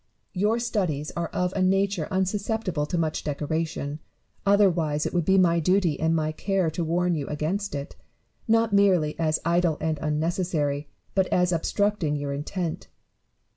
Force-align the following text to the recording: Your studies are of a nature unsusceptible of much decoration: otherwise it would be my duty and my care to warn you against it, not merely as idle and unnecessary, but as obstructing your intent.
Your 0.33 0.57
studies 0.57 1.11
are 1.15 1.27
of 1.27 1.53
a 1.55 1.61
nature 1.61 2.07
unsusceptible 2.09 2.87
of 2.91 2.99
much 2.99 3.23
decoration: 3.23 3.99
otherwise 4.47 5.05
it 5.05 5.13
would 5.13 5.25
be 5.25 5.37
my 5.37 5.59
duty 5.59 5.99
and 5.99 6.15
my 6.15 6.31
care 6.31 6.71
to 6.71 6.83
warn 6.83 7.13
you 7.13 7.27
against 7.27 7.75
it, 7.75 7.95
not 8.47 8.73
merely 8.73 9.13
as 9.19 9.39
idle 9.45 9.77
and 9.79 9.99
unnecessary, 9.99 10.87
but 11.13 11.27
as 11.27 11.51
obstructing 11.51 12.15
your 12.15 12.33
intent. 12.33 12.87